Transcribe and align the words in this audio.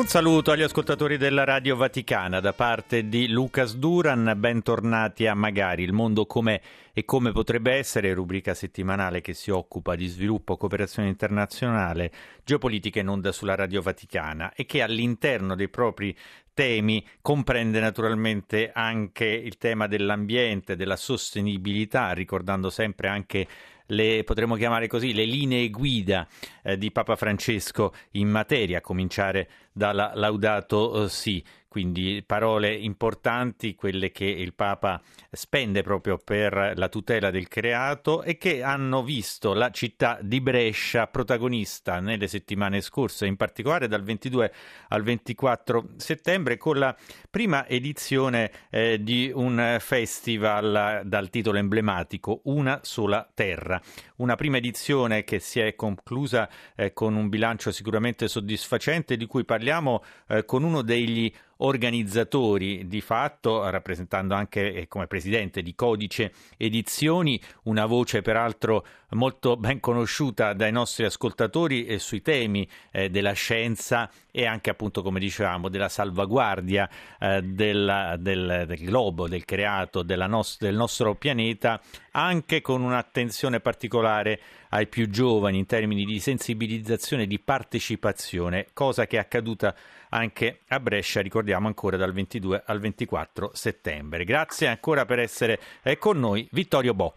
Un 0.00 0.06
saluto 0.06 0.50
agli 0.50 0.62
ascoltatori 0.62 1.18
della 1.18 1.44
Radio 1.44 1.76
Vaticana 1.76 2.40
da 2.40 2.54
parte 2.54 3.06
di 3.10 3.28
Lucas 3.28 3.74
Duran, 3.74 4.32
bentornati 4.38 5.26
a 5.26 5.34
Magari, 5.34 5.82
il 5.82 5.92
mondo 5.92 6.24
come 6.24 6.62
e 6.94 7.04
come 7.04 7.32
potrebbe 7.32 7.74
essere, 7.74 8.14
rubrica 8.14 8.54
settimanale 8.54 9.20
che 9.20 9.34
si 9.34 9.50
occupa 9.50 9.96
di 9.96 10.06
sviluppo, 10.06 10.56
cooperazione 10.56 11.10
internazionale, 11.10 12.10
geopolitica 12.44 12.98
in 12.98 13.08
onda 13.08 13.30
sulla 13.30 13.54
Radio 13.54 13.82
Vaticana 13.82 14.54
e 14.54 14.64
che 14.64 14.80
all'interno 14.80 15.54
dei 15.54 15.68
propri 15.68 16.16
temi 16.54 17.06
comprende 17.20 17.78
naturalmente 17.78 18.70
anche 18.72 19.26
il 19.26 19.58
tema 19.58 19.86
dell'ambiente, 19.86 20.76
della 20.76 20.96
sostenibilità, 20.96 22.12
ricordando 22.12 22.70
sempre 22.70 23.08
anche 23.08 23.46
le 23.90 24.24
potremmo 24.24 24.56
chiamare 24.56 24.86
così 24.86 25.12
le 25.14 25.24
linee 25.24 25.70
guida 25.70 26.26
eh, 26.62 26.76
di 26.76 26.90
Papa 26.90 27.16
Francesco 27.16 27.92
in 28.12 28.28
materia, 28.28 28.78
a 28.78 28.82
cominciare 28.82 29.48
dalla 29.72 30.12
Laudato 30.14 31.08
Si 31.08 31.42
quindi 31.70 32.24
parole 32.26 32.74
importanti, 32.74 33.76
quelle 33.76 34.10
che 34.10 34.24
il 34.24 34.54
Papa 34.54 35.00
spende 35.30 35.82
proprio 35.82 36.18
per 36.18 36.72
la 36.74 36.88
tutela 36.88 37.30
del 37.30 37.46
creato 37.46 38.24
e 38.24 38.38
che 38.38 38.64
hanno 38.64 39.04
visto 39.04 39.52
la 39.54 39.70
città 39.70 40.18
di 40.20 40.40
Brescia 40.40 41.06
protagonista 41.06 42.00
nelle 42.00 42.26
settimane 42.26 42.80
scorse, 42.80 43.26
in 43.26 43.36
particolare 43.36 43.86
dal 43.86 44.02
22 44.02 44.52
al 44.88 45.04
24 45.04 45.90
settembre, 45.94 46.56
con 46.56 46.76
la 46.76 46.92
prima 47.30 47.68
edizione 47.68 48.50
eh, 48.68 49.00
di 49.00 49.30
un 49.32 49.76
festival 49.78 51.02
dal 51.04 51.30
titolo 51.30 51.58
emblematico 51.58 52.40
Una 52.46 52.80
sola 52.82 53.30
terra. 53.32 53.80
Una 54.20 54.34
prima 54.34 54.58
edizione 54.58 55.24
che 55.24 55.38
si 55.38 55.60
è 55.60 55.74
conclusa 55.74 56.46
eh, 56.76 56.92
con 56.92 57.16
un 57.16 57.30
bilancio 57.30 57.72
sicuramente 57.72 58.28
soddisfacente, 58.28 59.16
di 59.16 59.24
cui 59.24 59.46
parliamo 59.46 60.04
eh, 60.28 60.44
con 60.44 60.62
uno 60.62 60.82
degli 60.82 61.32
organizzatori 61.62 62.86
di 62.86 63.00
fatto, 63.00 63.66
rappresentando 63.70 64.34
anche 64.34 64.74
eh, 64.74 64.88
come 64.88 65.06
presidente 65.06 65.62
di 65.62 65.74
Codice 65.74 66.34
Edizioni, 66.58 67.40
una 67.62 67.86
voce 67.86 68.20
peraltro 68.20 68.84
molto 69.10 69.56
ben 69.56 69.80
conosciuta 69.80 70.52
dai 70.52 70.72
nostri 70.72 71.04
ascoltatori 71.04 71.86
eh, 71.86 71.98
sui 71.98 72.22
temi 72.22 72.68
eh, 72.90 73.10
della 73.10 73.32
scienza 73.32 74.10
e 74.30 74.46
anche 74.46 74.70
appunto 74.70 75.02
come 75.02 75.18
dicevamo 75.18 75.68
della 75.68 75.88
salvaguardia 75.88 76.88
eh, 77.18 77.42
della, 77.42 78.16
del, 78.18 78.64
del, 78.66 78.78
globo, 78.78 79.28
del 79.28 79.44
creato, 79.44 80.04
nos- 80.04 80.58
del 80.58 80.74
nostro 80.74 81.14
pianeta, 81.14 81.80
anche 82.12 82.60
con 82.60 82.82
un'attenzione 82.82 83.60
particolare 83.60 84.40
ai 84.70 84.86
più 84.86 85.08
giovani 85.08 85.58
in 85.58 85.66
termini 85.66 86.04
di 86.04 86.20
sensibilizzazione 86.20 87.24
e 87.24 87.26
di 87.26 87.40
partecipazione, 87.40 88.66
cosa 88.72 89.06
che 89.06 89.16
è 89.16 89.20
accaduta 89.20 89.74
anche 90.10 90.60
a 90.68 90.80
Brescia, 90.80 91.20
ricordiamo 91.20 91.66
ancora 91.66 91.96
dal 91.96 92.12
22 92.12 92.62
al 92.66 92.80
24 92.80 93.50
settembre. 93.52 94.24
Grazie 94.24 94.66
ancora 94.68 95.04
per 95.04 95.18
essere 95.18 95.58
eh, 95.82 95.98
con 95.98 96.18
noi, 96.18 96.48
Vittorio 96.50 96.94
Bo. 96.94 97.14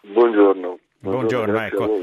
Buongiorno. 0.00 0.78
Buongiorno, 1.10 1.52
Buongiorno 1.52 2.02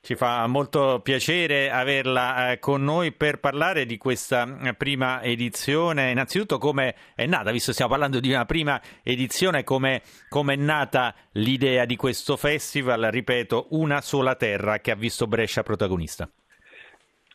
Ci 0.00 0.14
fa 0.14 0.46
molto 0.46 1.00
piacere 1.02 1.68
averla 1.68 2.52
eh, 2.52 2.58
con 2.60 2.84
noi 2.84 3.12
per 3.12 3.40
parlare 3.40 3.86
di 3.86 3.98
questa 3.98 4.46
eh, 4.62 4.74
prima 4.74 5.20
edizione. 5.20 6.12
Innanzitutto 6.12 6.58
come 6.58 6.94
è 7.16 7.26
nata, 7.26 7.50
visto 7.50 7.66
che 7.66 7.72
stiamo 7.72 7.90
parlando 7.90 8.20
di 8.20 8.30
una 8.30 8.44
prima 8.44 8.80
edizione, 9.02 9.64
come 9.64 10.02
è 10.30 10.56
nata 10.56 11.12
l'idea 11.32 11.84
di 11.84 11.96
questo 11.96 12.36
festival, 12.36 13.02
ripeto, 13.10 13.66
una 13.70 14.00
sola 14.00 14.36
terra 14.36 14.78
che 14.78 14.92
ha 14.92 14.96
visto 14.96 15.26
Brescia 15.26 15.64
protagonista. 15.64 16.30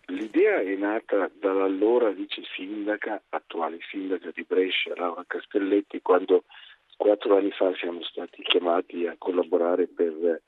L'idea 0.07 0.62
è 0.62 0.75
nata 0.75 1.30
dall'allora 1.40 2.09
vice 2.09 2.41
sindaca, 2.56 3.22
attuale 3.30 3.80
sindaca 3.90 4.31
di 4.34 4.45
Brescia, 4.47 4.94
Laura 4.95 5.24
Castelletti, 5.28 6.01
quando 6.01 6.45
quattro 7.03 7.36
anni 7.36 7.52
fa 7.52 7.75
siamo 7.75 8.02
stati 8.03 8.41
chiamati 8.44 9.06
a 9.08 9.16
collaborare 9.18 9.88
per 9.88 10.41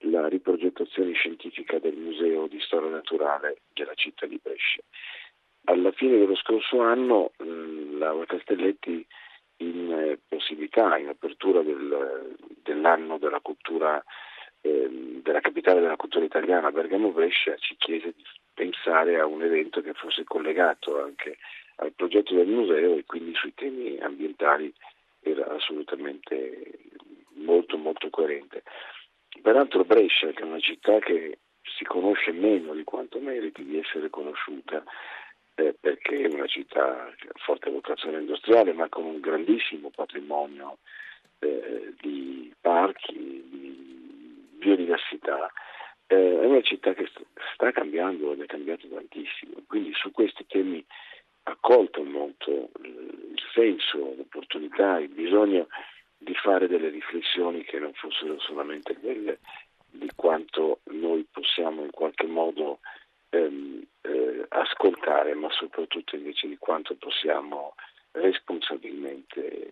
la 0.00 0.28
riprogettazione 0.28 1.14
scientifica 1.14 1.78
del 1.78 1.96
Museo 1.96 2.46
di 2.46 2.60
Storia 2.60 2.90
Naturale 2.90 3.62
della 3.72 3.94
città 3.94 4.26
di 4.26 4.38
Brescia. 4.42 4.82
Alla 5.64 5.92
fine 5.92 6.18
dello 6.18 6.36
scorso 6.36 6.82
anno 6.82 7.30
Laura 7.38 8.26
Castelletti 8.26 9.06
in 9.62 9.92
eh, 9.92 10.18
possibilità, 10.28 10.98
in 10.98 11.08
apertura 11.08 11.62
del, 11.62 12.36
dell'anno 12.62 13.16
della 13.16 13.40
cultura 13.40 14.04
ehm, 14.60 15.22
della 15.22 15.40
capitale 15.40 15.80
della 15.80 15.96
cultura 15.96 16.26
italiana 16.26 16.70
Bergamo 16.70 17.12
Brescia 17.12 17.56
ci 17.56 17.76
chiese 17.78 18.12
di 18.14 18.24
pensare 18.52 19.18
a 19.18 19.24
un 19.24 19.42
evento 19.42 19.80
che 19.80 19.94
fosse 19.94 20.24
collegato 20.24 21.02
anche 21.02 21.38
al 21.76 21.94
progetto 21.94 22.34
del 22.34 22.48
museo 22.48 22.94
e 22.94 23.04
quindi 23.06 23.34
sui 23.34 23.54
temi 23.54 23.98
ambientali 24.00 24.70
era 25.24 25.46
assolutamente 25.48 26.78
molto 27.34 27.76
molto 27.76 28.10
coerente. 28.10 28.62
Peraltro 29.42 29.84
Brescia, 29.84 30.30
che 30.32 30.42
è 30.42 30.44
una 30.44 30.60
città 30.60 30.98
che 30.98 31.38
si 31.76 31.84
conosce 31.84 32.32
meno 32.32 32.74
di 32.74 32.84
quanto 32.84 33.18
meriti 33.18 33.64
di 33.64 33.78
essere 33.78 34.10
conosciuta, 34.10 34.82
eh, 35.56 35.74
perché 35.78 36.22
è 36.22 36.34
una 36.34 36.46
città 36.46 37.06
ha 37.06 37.14
forte 37.44 37.70
vocazione 37.70 38.18
industriale 38.18 38.72
ma 38.72 38.88
con 38.88 39.04
un 39.04 39.20
grandissimo 39.20 39.90
patrimonio 39.90 40.78
eh, 41.38 41.94
di 42.00 42.52
parchi, 42.60 43.12
di 43.14 44.46
biodiversità, 44.58 45.52
eh, 46.06 46.40
è 46.40 46.46
una 46.46 46.62
città 46.62 46.92
che 46.94 47.08
sta 47.54 47.70
cambiando 47.72 48.32
ed 48.32 48.42
è 48.42 48.46
cambiato 48.46 48.88
tantissimo, 48.88 49.54
quindi 49.66 49.92
su 49.94 50.10
questi 50.10 50.44
temi 50.46 50.84
ha 51.44 51.56
colto 51.60 52.02
molto 52.02 52.70
il 52.82 53.38
senso, 53.52 54.14
l'opportunità, 54.16 54.98
il 54.98 55.08
bisogno 55.08 55.68
di 56.16 56.34
fare 56.34 56.66
delle 56.68 56.88
riflessioni 56.88 57.64
che 57.64 57.78
non 57.78 57.92
fossero 57.92 58.38
solamente 58.40 58.96
quelle 58.96 59.38
di 59.90 60.10
quanto 60.14 60.80
noi 60.84 61.26
possiamo 61.30 61.84
in 61.84 61.90
qualche 61.90 62.26
modo 62.26 62.80
ehm, 63.30 63.82
eh, 64.00 64.46
ascoltare, 64.48 65.34
ma 65.34 65.50
soprattutto 65.50 66.16
invece 66.16 66.48
di 66.48 66.56
quanto 66.56 66.96
possiamo 66.96 67.74
responsabilmente 68.12 69.70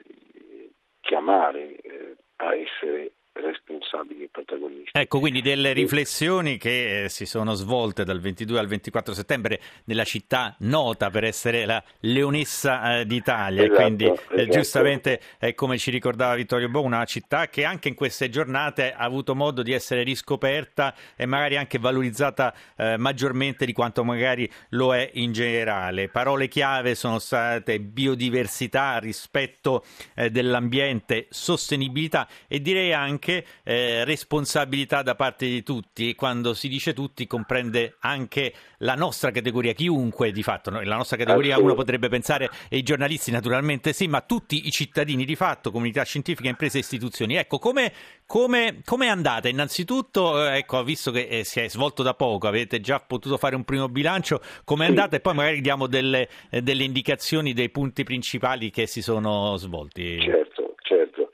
chiamare 1.01 1.77
eh, 1.77 2.17
a 2.37 2.55
essere 2.55 3.13
responsabili 3.33 4.25
e 4.25 4.29
protagonisti. 4.31 4.91
Ecco, 4.93 5.19
quindi 5.19 5.41
delle 5.41 5.73
riflessioni 5.73 6.59
che 6.59 7.05
eh, 7.05 7.09
si 7.09 7.25
sono 7.25 7.55
svolte 7.55 8.05
dal 8.05 8.21
22 8.21 8.59
al 8.59 8.67
24 8.67 9.15
settembre 9.15 9.61
nella 9.85 10.05
città 10.05 10.55
nota 10.61 11.09
per 11.11 11.25
essere 11.25 11.65
la 11.65 11.83
leonessa 12.01 12.99
eh, 12.99 13.07
d'Italia, 13.07 13.65
esatto, 13.65 13.81
quindi 13.81 14.05
eh, 14.05 14.13
esatto. 14.13 14.49
giustamente 14.49 15.21
come 15.55 15.79
ci 15.79 15.91
ricordava 15.91 16.35
Vittorio 16.35 16.69
Bo, 16.69 16.83
una 16.83 17.05
città 17.05 17.49
che 17.49 17.65
anche 17.65 17.89
in 17.89 17.95
queste 17.95 18.29
giornate 18.29 18.93
ha 18.93 19.05
avuto 19.05 19.35
modo 19.35 19.63
di 19.63 19.73
essere 19.73 20.03
riscoperta 20.03 20.95
e 21.17 21.27
magari 21.27 21.57
anche 21.57 21.79
valorizzata 21.79 22.55
maggiormente 22.97 23.65
di 23.65 23.73
quanto 23.73 24.05
magari 24.05 24.49
lo 24.71 24.95
è 24.95 25.11
in 25.15 25.33
generale. 25.33 26.09
Parole 26.09 26.49
chiave 26.49 26.95
sono 26.95 27.19
state 27.19 27.81
biodiversità, 27.81 28.99
rispetto 28.99 29.85
dell'ambiente, 30.31 31.27
sostenibilità 31.31 32.29
e 32.49 32.61
direi 32.61 32.93
anche 32.93 33.22
anche 33.23 33.45
eh, 33.63 34.05
responsabilità 34.05 35.03
da 35.03 35.15
parte 35.15 35.47
di 35.47 35.63
tutti 35.63 36.11
e 36.11 36.15
quando 36.17 36.55
si 36.55 36.67
dice 36.67 36.93
tutti 36.93 37.29
comprende 37.29 37.95
anche 38.01 38.53
la 38.79 38.95
nostra 38.95 39.31
categoria, 39.31 39.73
chiunque 39.73 40.33
di 40.33 40.43
fatto, 40.43 40.71
no? 40.71 40.83
la 40.83 40.97
nostra 40.97 41.17
categoria 41.17 41.59
uno 41.59 41.75
potrebbe 41.75 42.09
pensare 42.09 42.51
e 42.69 42.79
i 42.79 42.83
giornalisti 42.83 43.31
naturalmente 43.31 43.93
sì, 43.93 44.09
ma 44.09 44.21
tutti 44.23 44.67
i 44.67 44.71
cittadini 44.73 45.25
di 45.25 45.37
fatto, 45.37 45.71
comunità 45.71 46.03
scientifica, 46.03 46.49
imprese 46.49 46.79
e 46.79 46.81
istituzioni. 46.81 47.37
Ecco, 47.37 47.59
come, 47.59 47.93
come, 48.27 48.81
come 48.85 49.07
è 49.07 49.09
andata? 49.09 49.49
Innanzitutto, 49.49 50.45
eh, 50.45 50.59
ecco, 50.59 50.83
visto 50.83 51.13
che 51.13 51.29
eh, 51.29 51.45
si 51.45 51.61
è 51.61 51.69
svolto 51.69 52.03
da 52.03 52.15
poco, 52.15 52.49
avete 52.49 52.81
già 52.81 52.99
potuto 52.99 53.37
fare 53.37 53.55
un 53.55 53.65
primo 53.65 53.89
bilancio, 53.89 54.41
come 54.65 54.87
è 54.87 54.89
andata? 54.89 55.15
E 55.15 55.21
poi 55.21 55.35
magari 55.35 55.61
diamo 55.61 55.87
delle, 55.87 56.29
eh, 56.51 56.61
delle 56.61 56.83
indicazioni 56.83 57.53
dei 57.53 57.71
punti 57.71 58.03
principali 58.03 58.71
che 58.71 58.87
si 58.87 59.01
sono 59.01 59.57
svolti. 59.57 60.21
Certo. 60.21 61.31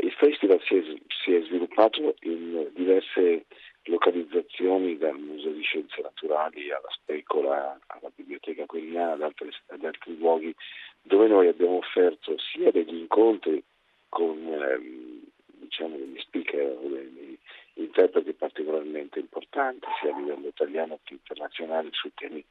Il 0.00 0.12
festival 0.18 0.58
si 0.66 0.74
è 0.76 0.82
si 1.26 1.34
sviluppato 1.86 2.14
in 2.20 2.70
diverse 2.74 3.44
localizzazioni, 3.84 4.98
dal 4.98 5.18
Museo 5.18 5.52
di 5.52 5.62
Scienze 5.62 6.00
Naturali 6.02 6.70
alla 6.70 6.90
Specola, 6.90 7.78
alla 7.86 8.10
Biblioteca 8.14 8.66
Quirinale, 8.66 9.24
ad, 9.24 9.34
ad 9.68 9.84
altri 9.84 10.18
luoghi, 10.18 10.54
dove 11.02 11.28
noi 11.28 11.48
abbiamo 11.48 11.76
offerto 11.76 12.36
sia 12.38 12.70
degli 12.70 12.94
incontri 12.94 13.62
con 14.08 14.36
ehm, 14.36 15.22
diciamo, 15.46 15.96
degli 15.96 16.18
speaker, 16.18 16.76
degli 16.78 17.38
interpreti 17.74 18.32
particolarmente 18.32 19.20
importanti 19.20 19.86
sia 20.00 20.14
a 20.14 20.18
livello 20.18 20.48
italiano 20.48 20.98
che 21.04 21.14
internazionale 21.14 21.90
sui 21.92 22.12
temi 22.14 22.44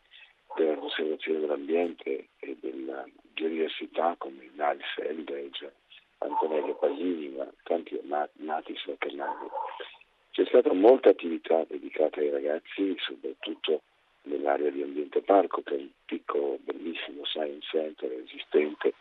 della 0.56 0.76
conservazione 0.76 1.40
dell'ambiente 1.40 2.28
e 2.40 2.56
della 2.62 3.06
biodiversità 3.34 4.16
come 4.18 4.50
Niles 4.54 4.98
Eldridge, 4.98 5.74
Antonello 6.20 6.76
Pasini, 6.76 7.30
ma 7.30 7.48
tanti 7.64 8.00
Natis 8.46 8.86
Vaccarnaghi. 8.86 9.48
C'è 10.32 10.46
stata 10.46 10.74
molta 10.74 11.10
attività 11.10 11.64
dedicata 11.68 12.20
ai 12.20 12.30
ragazzi, 12.30 12.96
soprattutto 13.00 13.82
nell'area 14.46 14.70
di 14.70 14.84
Ambiente 14.84 15.22
Parco, 15.22 15.62
che 15.64 15.74
è 15.74 15.78
un 15.78 15.90
piccolo, 16.06 16.60
bellissimo 16.62 17.26
science 17.26 17.66
center 17.72 18.12
esistente 18.24 18.94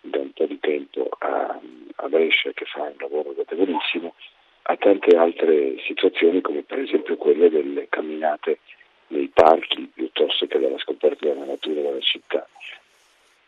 da 0.00 0.20
un 0.20 0.30
po' 0.32 0.46
di 0.46 0.58
tempo 0.60 1.08
a, 1.18 1.60
a 1.96 2.08
Brescia, 2.08 2.52
che 2.52 2.64
fa 2.66 2.82
un 2.82 2.94
lavoro 2.98 3.34
notevolissimo, 3.36 4.14
a 4.62 4.76
tante 4.76 5.16
altre 5.16 5.78
situazioni 5.80 6.40
come 6.40 6.62
per 6.62 6.78
esempio 6.78 7.16
quelle 7.16 7.50
delle 7.50 7.88
camminate 7.88 8.60
nei 9.08 9.30
parchi 9.32 9.90
piuttosto 9.92 10.46
che 10.46 10.58
della 10.58 10.78
scoperta 10.78 11.26
della 11.26 11.44
natura 11.44 11.80
della 11.80 12.00
città. 12.00 12.46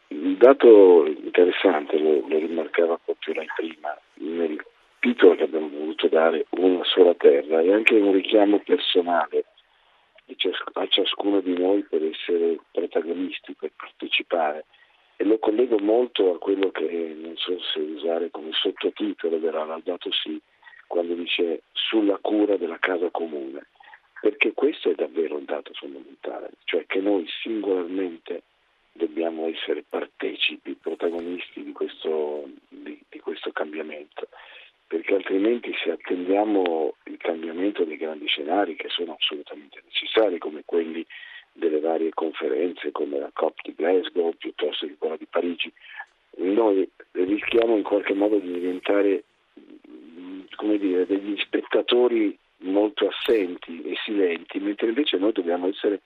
Il 0.09 0.37
dato 0.37 1.07
interessante, 1.07 1.99
lo, 1.99 2.27
lo 2.27 2.39
rimarcava 2.39 2.99
proprio 3.03 3.35
lei 3.35 3.49
prima, 3.57 3.97
nel 4.15 4.63
titolo 5.01 5.35
che 5.37 5.45
abbiamo 5.45 5.69
voluto 5.69 6.09
dare 6.09 6.47
Una 6.51 6.85
sola 6.85 7.15
terra 7.15 7.61
è 7.61 7.73
anche 7.73 7.95
un 7.95 8.13
richiamo 8.13 8.59
personale 8.61 9.45
a 10.73 10.87
ciascuno 10.89 11.41
di 11.41 11.57
noi 11.57 11.83
per 11.83 12.03
essere 12.03 12.59
protagonisti, 12.71 13.55
per 13.55 13.73
partecipare. 13.77 14.65
E 15.17 15.25
lo 15.25 15.39
collego 15.39 15.79
molto 15.79 16.35
a 16.35 16.39
quello 16.39 16.71
che 16.71 17.15
non 17.17 17.37
so 17.37 17.59
se 17.73 17.79
usare 17.79 18.31
come 18.31 18.51
sottotitolo 18.53 19.39
della 19.39 19.65
Laudato 19.65 20.11
Si 20.13 20.41
quando 20.87 21.15
dice 21.15 21.63
sulla 21.73 22.19
cura 22.19 22.57
della 22.57 22.79
casa 22.79 23.11
comune, 23.11 23.67
perché 24.21 24.53
questo 24.53 24.91
è 24.91 24.95
davvero 24.95 25.37
un 25.37 25.45
dato 25.45 25.73
fondamentale, 25.75 26.51
cioè 26.65 26.87
che 26.87 27.01
noi 27.01 27.27
singolarmente 27.43 28.43
dobbiamo 28.93 29.47
essere 29.47 29.85
partecipi, 29.89 30.75
protagonisti 30.75 31.63
di 31.63 31.73
questo, 31.73 32.49
di, 32.69 32.99
di 33.09 33.19
questo 33.21 33.51
cambiamento, 33.53 34.29
perché 34.87 35.15
altrimenti 35.15 35.73
se 35.83 35.91
attendiamo 35.91 36.95
il 37.05 37.17
cambiamento 37.19 37.85
dei 37.85 37.97
grandi 37.97 38.27
scenari 38.27 38.77
che 38.77 38.89
sono 38.89 39.17
assolutamente 39.19 39.81
necessari, 39.85 40.39
come 40.39 40.63
quelli 40.65 41.05
delle 41.53 41.81
varie 41.81 42.11
conferenze 42.11 42.93
come 42.93 43.19
la 43.19 43.31
COP 43.33 43.61
di 43.63 43.75
Glasgow 43.75 44.33
piuttosto 44.37 44.87
che 44.87 44.97
quella 44.99 45.17
di 45.17 45.27
Parigi, 45.29 45.73
noi 46.37 46.89
rischiamo 47.13 47.77
in 47.77 47.83
qualche 47.83 48.15
modo 48.15 48.39
di 48.39 48.53
diventare 48.53 49.25
dire, 50.79 51.07
degli 51.07 51.37
spettatori 51.39 52.37
molto 52.59 53.09
assenti 53.09 53.83
e 53.83 53.95
silenti, 54.05 54.59
mentre 54.59 54.89
invece 54.89 55.17
noi 55.19 55.33
dobbiamo 55.33 55.69
essere 55.69 56.01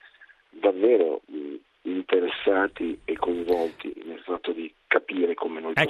davvero 0.49 1.21
interessati 1.83 2.99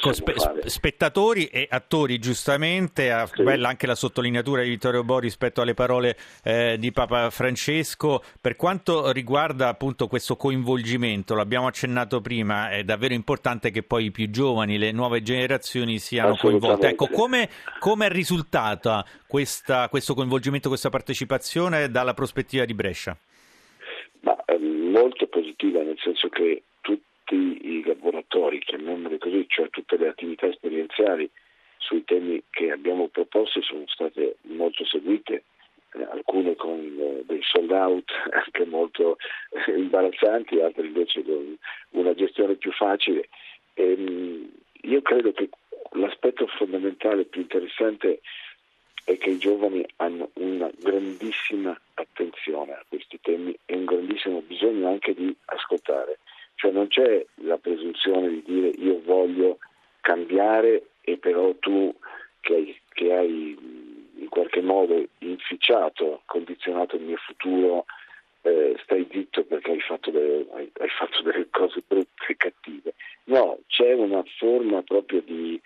ecco, 0.01 0.13
spe- 0.13 0.69
spettatori 0.69 1.45
e 1.45 1.68
attori 1.69 2.18
giustamente 2.18 3.13
sì. 3.33 3.44
bella 3.44 3.69
anche 3.69 3.86
la 3.86 3.95
sottolineatura 3.95 4.63
di 4.63 4.69
Vittorio 4.69 5.03
Bo 5.03 5.19
rispetto 5.19 5.62
alle 5.62 5.75
parole 5.75 6.18
eh, 6.44 6.77
di 6.80 6.92
Papa 6.92 7.30
Francesco 7.30 8.24
per 8.39 8.56
quanto 8.56 9.12
riguarda 9.12 9.68
appunto 9.68 10.07
questo 10.07 10.36
coinvolgimento 10.36 11.36
l'abbiamo 11.36 11.68
accennato 11.68 12.19
prima 12.21 12.71
è 12.71 12.83
davvero 12.83 13.13
importante 13.13 13.69
che 13.69 13.83
poi 13.83 14.06
i 14.06 14.12
più 14.12 14.30
giovani 14.30 14.77
le 14.77 14.92
nuove 14.92 15.21
generazioni 15.21 16.00
siano 16.00 16.36
coinvolte 16.36 16.89
ecco 16.89 17.07
come, 17.07 17.50
come 17.80 18.07
è 18.07 18.09
risultata 18.09 19.06
questa, 19.27 19.88
questo 19.89 20.15
coinvolgimento 20.15 20.69
questa 20.69 20.89
partecipazione 20.89 21.89
dalla 21.89 22.13
prospettiva 22.13 22.65
di 22.65 22.74
Brescia? 22.74 23.15
Ma, 24.21 24.36
ehm, 24.45 24.92
molto 24.92 25.27
positiva, 25.27 25.81
nel 25.81 25.97
senso 26.00 26.30
che 26.30 26.63
tutti 27.31 27.66
i 27.66 27.83
laboratori, 27.86 28.60
chiamiamoli 28.60 29.18
così, 29.18 29.45
cioè 29.48 29.69
tutte 29.69 29.95
le 29.98 30.10
attività 30.10 30.48
esperienziali 30.48 31.30
sui 31.78 32.04
temi 32.04 32.44
che 32.50 32.72
abbiamo 32.72 33.07
proposto 33.07 33.62
sono 33.62 33.83
state 33.88 34.36
molto 34.44 34.86
seguite, 34.86 35.44
eh, 35.94 36.04
alcune 36.12 36.56
con 36.56 36.80
eh, 36.80 37.24
dei 37.25 37.42
sold 37.42 37.72
out 37.72 38.12
anche 38.31 38.66
molto 38.66 39.18
eh, 39.66 39.78
imbarazzanti, 39.78 40.60
altre 40.60 40.88
invece 40.88 41.24
con 41.24 41.57
una 41.92 42.13
gestione 42.13 42.56
più 42.56 42.72
facile. 42.72 43.30
E, 43.75 43.92
ehm, 43.92 44.51
io 44.83 45.01
credo 45.01 45.31
che 45.31 45.48
l'aspetto 45.92 46.48
fondamentale 46.48 47.24
più 47.24 47.42
interessante 47.42 48.19
è 49.06 49.18
che 49.18 49.30
i 49.30 49.38
giovani 49.38 49.86
hanno 49.98 50.31
una 50.33 50.69
grandissima 50.78 51.80
attenzione 51.94 52.74
a 52.74 52.83
questi 52.88 53.19
temi 53.22 53.57
e 53.66 53.75
un 53.75 53.86
grandissimo 53.86 54.42
bisogno 54.42 54.89
anche 54.89 55.13
di 55.13 55.33
ascoltare. 55.45 56.19
Cioè 56.61 56.69
non 56.69 56.89
c'è 56.89 57.25
la 57.37 57.57
presunzione 57.57 58.29
di 58.29 58.43
dire 58.45 58.67
io 58.67 59.01
voglio 59.03 59.57
cambiare 60.01 60.89
e 61.01 61.17
però 61.17 61.55
tu 61.55 61.91
che 62.39 62.53
hai, 62.53 62.79
che 62.93 63.11
hai 63.11 63.57
in 64.17 64.29
qualche 64.29 64.61
modo 64.61 65.03
inficiato, 65.19 66.21
condizionato 66.25 66.97
il 66.97 67.01
mio 67.01 67.17
futuro, 67.17 67.85
eh, 68.43 68.75
stai 68.83 69.07
zitto 69.09 69.43
perché 69.43 69.71
hai 69.71 69.79
fatto, 69.79 70.11
delle, 70.11 70.45
hai, 70.53 70.71
hai 70.77 70.89
fatto 70.89 71.23
delle 71.23 71.47
cose 71.49 71.81
brutte 71.87 72.25
e 72.27 72.37
cattive. 72.37 72.93
No, 73.23 73.57
c'è 73.65 73.93
una 73.93 74.23
forma 74.37 74.83
proprio 74.83 75.21
di 75.21 75.59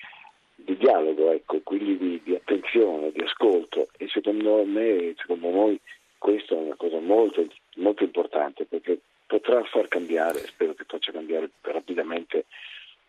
di 0.56 0.78
dialogo, 0.78 1.30
ecco, 1.32 1.60
quindi 1.62 1.98
di, 1.98 2.22
di, 2.24 2.36
attenzione, 2.36 3.12
di 3.12 3.22
ascolto 3.22 3.90
e 3.98 4.08
secondo 4.08 4.64
me, 4.64 5.14
secondo 5.18 5.50
noi 5.50 5.78
questa 6.18 6.56
è 6.56 6.58
una 6.58 6.76
cosa 6.76 7.00
molto, 7.00 7.46
molto 7.76 8.04
importante 8.04 8.64
perché 8.64 9.02
potrà 9.26 9.64
far 9.64 9.88
cambiare, 9.88 10.40
spero 10.40 10.74
che 10.74 10.86
faccia 10.88 11.12
cambiare 11.12 11.50
rapidamente 11.62 12.46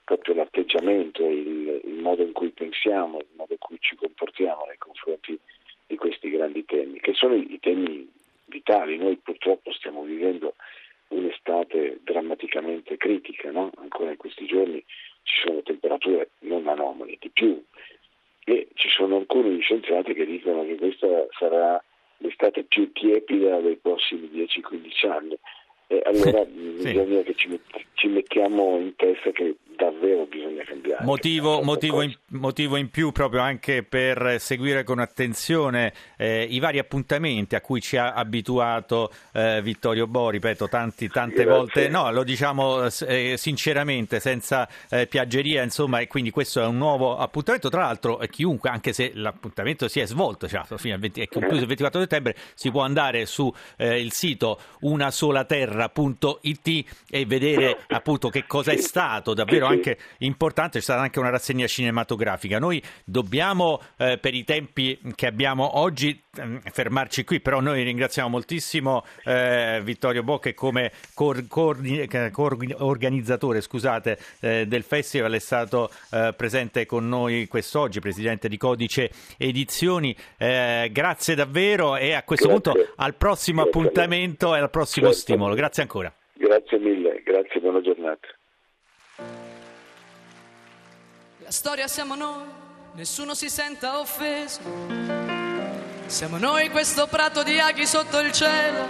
proprio 0.04 0.34
l'atteggiamento, 0.34 1.26
il, 1.28 1.80
il 1.84 1.94
modo 1.94 2.22
in 2.22 2.32
cui 2.32 2.50
pensiamo, 2.50 3.18
il 3.18 3.26
modo 3.36 3.52
in 3.52 3.58
cui 3.58 3.76
ci 3.80 3.96
comportiamo 3.96 4.64
nei 4.66 4.78
confronti 4.78 5.38
di 5.86 5.96
questi 5.96 6.30
grandi 6.30 6.64
temi, 6.64 7.00
che 7.00 7.12
sono 7.14 7.34
i, 7.34 7.52
i 7.52 7.58
temi 7.58 8.08
vitali. 8.46 8.96
Noi 8.96 9.16
purtroppo 9.16 9.72
stiamo 9.72 10.02
vivendo 10.02 10.54
un'estate 11.08 12.00
drammaticamente 12.02 12.96
critica, 12.96 13.50
no? 13.50 13.70
ancora 13.76 14.10
in 14.10 14.16
questi 14.16 14.46
giorni 14.46 14.82
ci 15.22 15.40
sono 15.44 15.62
temperature 15.62 16.30
non 16.40 16.66
anomale 16.68 17.16
di 17.18 17.30
più 17.30 17.62
e 18.44 18.68
ci 18.74 18.88
sono 18.88 19.16
alcuni 19.16 19.60
scienziati 19.60 20.14
che 20.14 20.24
dicono 20.24 20.64
che 20.64 20.76
questa 20.76 21.26
sarà 21.36 21.82
l'estate 22.18 22.62
più 22.62 22.92
tiepida 22.92 23.58
dei 23.60 23.76
prossimi 23.76 24.28
10-15 24.28 25.10
anni 25.10 25.38
e 25.88 26.02
allora 26.04 26.44
sì. 26.78 26.92
bisogna 26.92 27.22
che 27.22 27.34
ci, 27.34 27.60
ci 27.94 28.08
mettiamo 28.08 28.78
in 28.78 28.94
testa 28.96 29.30
che 29.30 29.56
davvero 29.76 30.26
bisogna 30.26 30.62
cambiare. 30.64 31.04
Motivo, 31.04 31.62
motivo, 31.62 32.02
in, 32.02 32.14
motivo, 32.30 32.76
in, 32.76 32.90
più 32.90 33.12
proprio 33.12 33.42
anche 33.42 33.82
per 33.82 34.36
seguire 34.40 34.82
con 34.82 34.98
attenzione 34.98 35.92
eh, 36.16 36.46
i 36.48 36.58
vari 36.58 36.78
appuntamenti 36.78 37.54
a 37.54 37.60
cui 37.60 37.80
ci 37.80 37.96
ha 37.96 38.12
abituato 38.12 39.12
eh, 39.32 39.60
Vittorio 39.62 40.06
Bo, 40.06 40.30
ripeto, 40.30 40.68
tanti, 40.68 41.08
tante 41.08 41.44
Grazie. 41.44 41.52
volte, 41.52 41.88
no, 41.88 42.10
lo 42.10 42.24
diciamo 42.24 42.88
eh, 43.06 43.34
sinceramente, 43.36 44.20
senza 44.20 44.68
eh, 44.90 45.06
piaggeria, 45.06 45.62
insomma, 45.62 46.00
e 46.00 46.06
quindi 46.06 46.30
questo 46.30 46.62
è 46.62 46.66
un 46.66 46.78
nuovo 46.78 47.16
appuntamento. 47.16 47.68
Tra 47.68 47.82
l'altro, 47.82 48.20
eh, 48.20 48.28
chiunque, 48.28 48.70
anche 48.70 48.92
se 48.92 49.12
l'appuntamento 49.14 49.88
si 49.88 50.00
è 50.00 50.06
svolto, 50.06 50.48
cioè, 50.48 50.62
fino 50.76 50.94
al 50.94 51.00
20, 51.00 51.20
è 51.20 51.28
concluso 51.28 51.60
il 51.60 51.68
24 51.68 52.00
settembre, 52.00 52.34
si 52.54 52.70
può 52.70 52.82
andare 52.82 53.26
sul 53.26 53.52
eh, 53.76 54.06
sito 54.10 54.58
unasolaterra.it 54.80 56.84
e 57.10 57.26
vedere 57.26 57.78
appunto 57.88 58.30
che 58.30 58.46
cosa 58.46 58.72
è 58.72 58.76
stato 58.76 59.34
davvero 59.34 59.65
davvero 59.66 59.74
anche 59.74 59.98
importante, 60.18 60.78
c'è 60.78 60.84
stata 60.84 61.00
anche 61.00 61.18
una 61.18 61.30
rassegna 61.30 61.66
cinematografica. 61.66 62.58
Noi 62.58 62.82
dobbiamo, 63.04 63.80
eh, 63.98 64.18
per 64.18 64.34
i 64.34 64.44
tempi 64.44 64.98
che 65.14 65.26
abbiamo 65.26 65.78
oggi, 65.78 66.20
ehm, 66.36 66.60
fermarci 66.60 67.24
qui, 67.24 67.40
però 67.40 67.60
noi 67.60 67.82
ringraziamo 67.82 68.28
moltissimo 68.28 69.04
eh, 69.24 69.80
Vittorio 69.82 70.22
Bocche 70.22 70.54
come 70.54 70.92
cor- 71.14 71.46
cor- 71.48 72.30
cor- 72.30 72.74
organizzatore 72.78 73.60
scusate, 73.60 74.18
eh, 74.40 74.66
del 74.66 74.82
festival, 74.82 75.32
è 75.32 75.38
stato 75.38 75.90
eh, 76.12 76.32
presente 76.36 76.86
con 76.86 77.08
noi 77.08 77.46
quest'oggi, 77.48 78.00
presidente 78.00 78.48
di 78.48 78.56
Codice 78.56 79.10
Edizioni. 79.36 80.14
Eh, 80.38 80.88
grazie 80.92 81.34
davvero 81.34 81.96
e 81.96 82.12
a 82.12 82.22
questo 82.22 82.48
grazie. 82.48 82.72
punto 82.72 82.92
al 82.96 83.14
prossimo 83.14 83.62
grazie 83.62 83.80
appuntamento 83.80 84.54
e 84.54 84.58
al 84.58 84.70
prossimo 84.70 85.06
certo. 85.06 85.20
stimolo. 85.20 85.54
Grazie 85.54 85.82
ancora. 85.82 86.12
Grazie 86.34 86.78
mille, 86.78 87.22
grazie, 87.24 87.60
buona 87.60 87.80
giornata. 87.80 88.28
La 91.46 91.52
storia 91.52 91.86
siamo 91.86 92.16
noi, 92.16 92.42
nessuno 92.94 93.32
si 93.34 93.48
senta 93.48 94.00
offeso. 94.00 94.58
Siamo 96.06 96.38
noi 96.38 96.70
questo 96.70 97.06
prato 97.06 97.44
di 97.44 97.60
aghi 97.60 97.86
sotto 97.86 98.18
il 98.18 98.32
cielo. 98.32 98.88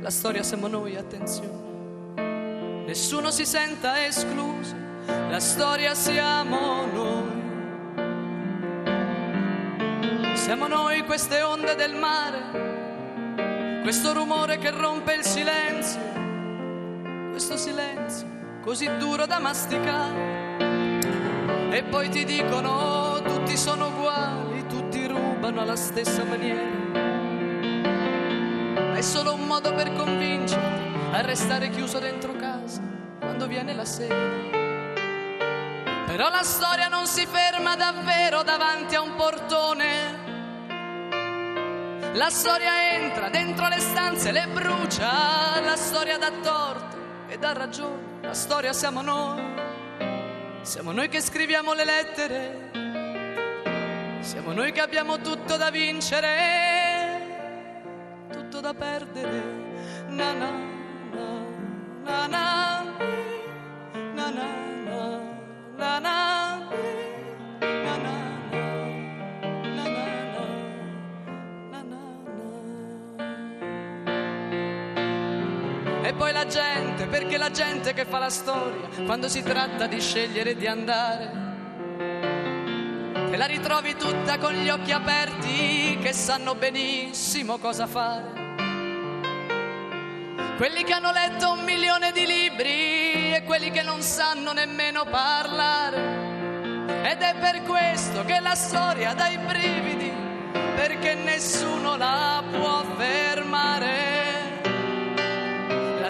La 0.00 0.10
storia 0.10 0.42
siamo 0.42 0.66
noi, 0.66 0.96
attenzione. 0.96 2.82
Nessuno 2.84 3.30
si 3.30 3.46
senta 3.46 4.04
escluso. 4.04 4.74
La 5.06 5.38
storia 5.38 5.94
siamo 5.94 6.86
noi. 6.86 7.38
Siamo 10.36 10.66
noi 10.66 11.04
queste 11.04 11.42
onde 11.42 11.76
del 11.76 11.94
mare, 11.94 13.82
questo 13.82 14.12
rumore 14.12 14.58
che 14.58 14.70
rompe 14.72 15.12
il 15.14 15.22
silenzio, 15.22 16.00
questo 17.30 17.56
silenzio 17.56 18.26
così 18.62 18.90
duro 18.98 19.26
da 19.26 19.38
masticare. 19.38 20.89
E 21.72 21.84
poi 21.84 22.08
ti 22.08 22.24
dicono 22.24 23.22
tutti 23.22 23.56
sono 23.56 23.86
uguali, 23.86 24.66
tutti 24.66 25.06
rubano 25.06 25.60
alla 25.60 25.76
stessa 25.76 26.24
maniera. 26.24 26.78
Ma 28.74 28.96
è 28.96 29.00
solo 29.00 29.34
un 29.34 29.46
modo 29.46 29.72
per 29.74 29.92
convincerti 29.94 30.98
a 31.12 31.20
restare 31.20 31.70
chiuso 31.70 32.00
dentro 32.00 32.34
casa 32.34 32.80
quando 33.20 33.46
viene 33.46 33.72
la 33.74 33.84
sera. 33.84 34.58
Però 36.06 36.28
la 36.28 36.42
storia 36.42 36.88
non 36.88 37.06
si 37.06 37.24
ferma 37.24 37.76
davvero 37.76 38.42
davanti 38.42 38.96
a 38.96 39.02
un 39.02 39.14
portone. 39.14 40.18
La 42.14 42.30
storia 42.30 42.94
entra 42.94 43.28
dentro 43.28 43.68
le 43.68 43.78
stanze, 43.78 44.32
le 44.32 44.48
brucia, 44.52 45.60
la 45.64 45.76
storia 45.76 46.18
dà 46.18 46.32
torto 46.42 46.96
e 47.28 47.38
dà 47.38 47.52
ragione, 47.52 48.18
la 48.22 48.34
storia 48.34 48.72
siamo 48.72 49.02
noi, 49.02 49.40
siamo 50.62 50.92
noi 50.92 51.08
che 51.08 51.20
scriviamo 51.20 51.72
le 51.72 51.84
lettere, 51.84 52.70
siamo 54.20 54.52
noi 54.52 54.72
che 54.72 54.80
abbiamo 54.80 55.20
tutto 55.20 55.56
da 55.56 55.70
vincere, 55.70 57.20
tutto 58.30 58.60
da 58.60 58.74
perdere, 58.74 59.42
na 60.08 60.32
na 60.32 60.50
na 61.12 61.46
na 62.04 62.26
na. 62.26 62.68
Na 64.14 64.30
na 64.30 64.46
na 64.84 65.20
na 65.76 65.98
na 65.98 66.39
E 76.10 76.14
poi 76.14 76.32
la 76.32 76.44
gente, 76.44 77.06
perché 77.06 77.36
la 77.38 77.52
gente 77.52 77.92
che 77.92 78.04
fa 78.04 78.18
la 78.18 78.30
storia, 78.30 78.88
quando 79.06 79.28
si 79.28 79.44
tratta 79.44 79.86
di 79.86 80.00
scegliere 80.00 80.56
di 80.56 80.66
andare, 80.66 81.30
te 83.30 83.36
la 83.36 83.46
ritrovi 83.46 83.94
tutta 83.94 84.36
con 84.38 84.52
gli 84.52 84.68
occhi 84.68 84.90
aperti, 84.90 85.98
che 86.02 86.12
sanno 86.12 86.56
benissimo 86.56 87.58
cosa 87.58 87.86
fare. 87.86 88.24
Quelli 90.56 90.82
che 90.82 90.92
hanno 90.92 91.12
letto 91.12 91.52
un 91.52 91.62
milione 91.62 92.10
di 92.10 92.26
libri 92.26 93.32
e 93.32 93.44
quelli 93.46 93.70
che 93.70 93.82
non 93.82 94.02
sanno 94.02 94.52
nemmeno 94.52 95.04
parlare. 95.04 95.96
Ed 97.04 97.22
è 97.22 97.36
per 97.38 97.62
questo 97.62 98.24
che 98.24 98.40
la 98.40 98.56
storia 98.56 99.14
dà 99.14 99.28
i 99.28 99.38
brividi, 99.38 100.12
perché 100.74 101.14
nessuno 101.14 101.96
la 101.96 102.42
può 102.50 102.82
fermare. 102.96 104.19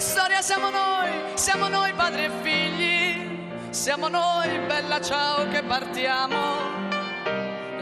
La 0.00 0.07
storia 0.07 0.40
siamo 0.40 0.71
noi, 0.71 1.11
siamo 1.35 1.69
noi 1.69 1.92
padri 1.92 2.25
e 2.25 2.30
figli, 2.40 3.69
siamo 3.69 4.09
noi, 4.09 4.59
bella 4.61 4.99
ciao 4.99 5.47
che 5.49 5.62
partiamo. 5.62 6.38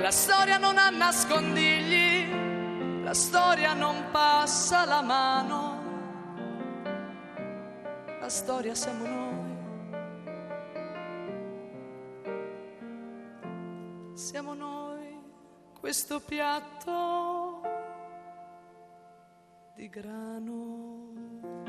La 0.01 0.11
storia 0.11 0.59
non 0.59 0.79
ha 0.79 0.91
nascondigli, 0.91 3.05
la 3.05 3.15
storia 3.15 3.73
non 3.73 4.11
passa 4.11 4.85
la 4.85 5.01
mano. 5.01 5.81
La 8.19 8.29
storia 8.29 8.75
siamo 8.75 9.07
noi. 9.07 9.57
Siamo 14.15 14.55
noi 14.55 15.21
questo 15.79 16.19
piatto 16.19 17.61
di 19.77 19.89
grano. 19.89 21.68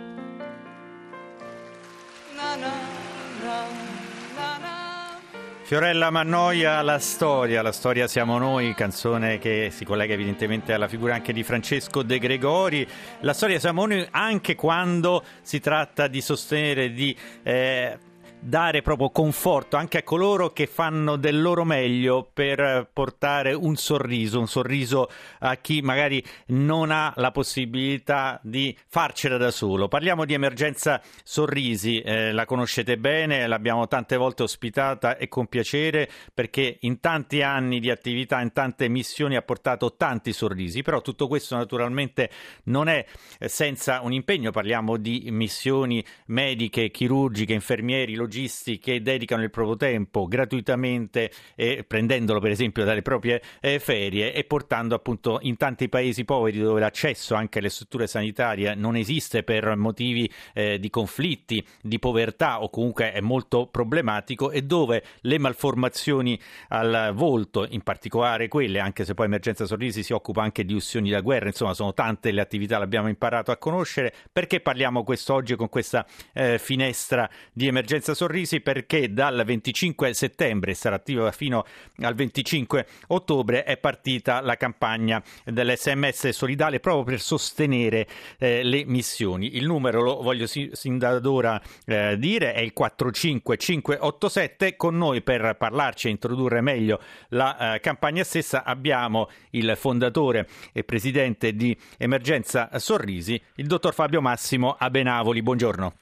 Fiorella 5.70 6.10
Mannoia, 6.10 6.82
La 6.82 6.98
storia, 6.98 7.62
la 7.62 7.72
storia 7.72 8.08
siamo 8.08 8.40
noi, 8.40 8.74
canzone 8.74 9.38
che 9.38 9.70
si 9.72 9.86
collega 9.86 10.14
evidentemente 10.16 10.74
alla 10.74 10.88
figura 10.88 11.14
anche 11.14 11.32
di 11.32 11.44
Francesco 11.44 12.02
De 12.02 12.18
Gregori. 12.18 12.88
La 13.20 13.34
storia 13.34 13.60
siamo 13.60 13.86
noi 13.86 14.08
anche 14.10 14.56
quando 14.56 15.24
si 15.42 15.60
tratta 15.60 16.08
di 16.08 16.22
sostenere, 16.22 16.92
di 16.92 17.16
eh, 17.44 18.00
dare 18.40 18.82
proprio 18.82 19.10
conforto 19.10 19.76
anche 19.76 19.98
a 19.98 20.04
coloro 20.04 20.54
che 20.54 20.66
fanno 20.66 21.18
del 21.18 21.42
loro 21.42 21.66
meglio 21.66 22.30
per 22.32 22.90
portare 22.92 23.54
un 23.54 23.76
sorriso, 23.76 24.40
un 24.40 24.48
sorriso 24.48 25.10
a 25.40 25.58
chi 25.58 25.82
magari 25.82 26.24
non 26.48 26.92
ha 26.92 27.14
la 27.18 27.32
possibilità 27.32 28.40
di 28.42 28.76
farcela 28.88 29.38
da 29.38 29.52
solo. 29.52 29.88
Parliamo 29.88 30.24
di 30.26 30.34
emergenza 30.34 31.02
sorrisi, 31.24 32.00
eh, 32.00 32.32
la 32.32 32.46
conoscete 32.46 32.98
bene, 32.98 33.46
l'abbiamo 33.46 33.88
tante 33.88 34.16
volte 34.16 34.44
ospitata 34.44 35.18
e 35.18 35.28
con 35.28 35.48
piacere 35.48 36.10
perché 36.34 36.78
in 36.82 37.00
tanti 37.00 37.42
anni 37.42 37.80
di 37.80 37.90
attività, 37.90 38.40
in 38.40 38.54
tante 38.54 38.88
missioni 38.88 39.36
ha 39.36 39.42
portato 39.42 39.96
tanti 39.96 40.32
sorrisi, 40.32 40.82
però 40.82 41.02
tutto 41.02 41.28
questo 41.28 41.56
naturalmente 41.56 42.30
non 42.66 42.88
è 42.88 43.06
senza 43.40 44.00
un 44.02 44.14
impegno, 44.14 44.52
parliamo 44.52 44.98
di 44.98 45.28
missioni 45.30 46.04
mediche, 46.28 46.90
chirurgiche, 46.90 47.54
infermieri, 47.54 48.16
logistici, 48.30 48.78
che 48.78 49.02
dedicano 49.02 49.42
il 49.42 49.50
proprio 49.50 49.76
tempo 49.76 50.28
gratuitamente, 50.28 51.32
eh, 51.56 51.84
prendendolo 51.86 52.40
per 52.40 52.52
esempio 52.52 52.86
dalle 52.86 53.02
proprie 53.02 53.42
eh, 53.60 53.80
ferie 53.80 54.34
e 54.34 54.44
portando 54.44 54.94
appunto 54.94 55.40
in 55.42 55.58
tanti 55.58 55.90
paesi 55.90 56.24
poveri 56.24 56.60
dove 56.60 56.80
l'accesso 56.80 57.34
anche 57.34 57.58
alle 57.58 57.70
strutture 57.70 58.06
sanitarie 58.06 58.76
non 58.76 58.96
esiste 58.96 59.42
per 59.42 59.76
motivi 59.76 60.32
eh, 60.54 60.80
di 60.80 60.90
conflitti, 60.92 61.66
di 61.82 61.98
povertà 61.98 62.62
o 62.62 62.70
comunque 62.70 63.12
è 63.12 63.20
molto 63.20 63.66
problematico 63.66 64.52
e 64.52 64.62
dove 64.62 65.04
le 65.22 65.40
malformazioni 65.40 66.40
al 66.70 67.12
volto, 67.16 67.66
in 67.68 67.82
particolare 67.82 68.48
quelle, 68.48 68.80
anche 68.80 69.04
se 69.04 69.16
poi 69.16 69.26
Emergenza 69.26 69.66
Sorrisi 69.66 70.04
si 70.04 70.14
occupa 70.14 70.44
anche 70.44 70.64
di 70.64 70.74
ustioni 70.74 71.10
da 71.10 71.22
guerra, 71.22 71.48
insomma 71.48 71.74
sono 71.74 71.94
tante 71.94 72.32
le 72.32 72.42
attività, 72.42 72.78
l'abbiamo 72.78 73.08
imparato 73.08 73.52
a 73.52 73.58
conoscere. 73.58 74.14
Perché 74.32 74.60
parliamo 74.60 75.04
quest'oggi 75.04 75.56
con 75.56 75.70
questa 75.70 76.06
eh, 76.34 76.60
finestra 76.60 77.28
di 77.52 77.68
Emergenza 77.68 78.14
Sorrisi? 78.14 78.19
Perché 78.62 79.14
dal 79.14 79.44
25 79.46 80.14
settembre, 80.14 80.74
sarà 80.74 80.96
attiva 80.96 81.32
fino 81.32 81.66
al 81.98 82.16
25 82.16 82.86
ottobre, 83.08 83.64
è 83.64 83.78
partita 83.78 84.42
la 84.42 84.58
campagna 84.58 85.22
dell'SMS 85.46 86.30
solidale 86.30 86.80
proprio 86.80 87.04
per 87.04 87.20
sostenere 87.20 88.08
eh, 88.38 88.64
le 88.64 88.84
missioni. 88.86 89.56
Il 89.56 89.66
numero 89.66 90.02
lo 90.02 90.22
voglio 90.22 90.48
sin, 90.48 90.70
sin 90.74 90.98
da 90.98 91.20
ora 91.24 91.62
eh, 91.86 92.18
dire, 92.18 92.54
è 92.54 92.60
il 92.60 92.74
45587. 92.74 94.76
Con 94.76 94.98
noi 94.98 95.22
per 95.22 95.56
parlarci 95.58 96.08
e 96.08 96.12
introdurre 96.12 96.62
meglio 96.62 97.00
la 97.30 97.76
eh, 97.76 97.80
campagna 97.80 98.24
stessa 98.24 98.64
abbiamo 98.64 99.30
il 99.52 99.74
fondatore 99.76 100.48
e 100.74 100.84
presidente 100.84 101.54
di 101.54 101.76
Emergenza 101.98 102.70
Sorrisi, 102.78 103.42
il 103.56 103.68
dottor 103.68 103.94
Fabio 103.94 104.22
Massimo 104.22 104.76
Abenavoli. 104.78 105.42
Buongiorno. 105.42 105.94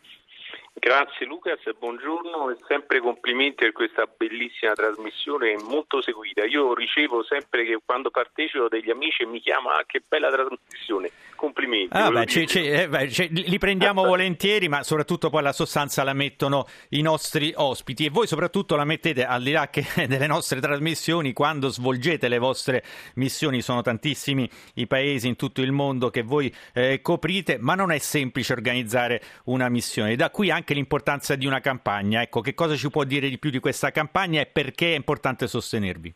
Grazie 0.79 1.25
Lucas, 1.25 1.59
buongiorno 1.75 2.51
e 2.51 2.57
sempre 2.67 2.99
complimenti 2.99 3.63
per 3.63 3.71
questa 3.71 4.05
bellissima 4.05 4.73
trasmissione 4.73 5.57
molto 5.57 6.03
seguita. 6.03 6.45
Io 6.45 6.75
ricevo 6.75 7.23
sempre 7.23 7.65
che 7.65 7.79
quando 7.83 8.11
partecipo 8.11 8.67
degli 8.67 8.91
amici 8.91 9.25
mi 9.25 9.39
chiamano 9.39 9.79
ah, 9.79 9.83
che 9.87 10.03
bella 10.07 10.29
trasmissione. 10.29 11.09
Complimenti. 11.37 11.95
Ah, 11.95 12.09
beh, 12.11 12.25
c- 12.25 12.43
c- 12.45 12.55
eh, 12.57 12.89
beh, 12.89 13.07
c- 13.07 13.29
li 13.31 13.57
prendiamo 13.59 14.03
volentieri, 14.05 14.67
ma 14.67 14.83
soprattutto 14.83 15.29
poi 15.29 15.43
la 15.43 15.53
sostanza 15.53 16.03
la 16.03 16.13
mettono 16.13 16.65
i 16.89 17.01
nostri 17.01 17.53
ospiti 17.55 18.05
e 18.05 18.09
voi 18.09 18.27
soprattutto 18.27 18.75
la 18.75 18.83
mettete 18.83 19.23
al 19.23 19.43
di 19.43 19.51
là 19.51 19.69
delle 20.07 20.27
nostre 20.27 20.59
trasmissioni 20.59 21.31
quando 21.33 21.69
svolgete 21.69 22.27
le 22.27 22.39
vostre 22.39 22.83
missioni. 23.15 23.61
Sono 23.61 23.81
tantissimi 23.81 24.49
i 24.75 24.87
paesi 24.87 25.27
in 25.27 25.35
tutto 25.35 25.61
il 25.61 25.71
mondo 25.71 26.09
che 26.09 26.23
voi 26.23 26.53
eh, 26.73 27.01
coprite, 27.01 27.57
ma 27.59 27.75
non 27.75 27.91
è 27.91 27.99
semplice 27.99 28.53
organizzare 28.53 29.21
una 29.45 29.69
missione. 29.69 30.15
Da 30.15 30.31
qui 30.31 30.49
anche 30.49 30.73
l'importanza 30.73 31.35
di 31.35 31.45
una 31.45 31.61
campagna. 31.61 32.21
Ecco, 32.21 32.41
che 32.41 32.55
cosa 32.55 32.75
ci 32.75 32.89
può 32.89 33.03
dire 33.03 33.29
di 33.29 33.37
più 33.37 33.51
di 33.51 33.59
questa 33.59 33.91
campagna 33.91 34.41
e 34.41 34.47
perché 34.47 34.93
è 34.93 34.95
importante 34.95 35.47
sostenervi? 35.47 36.13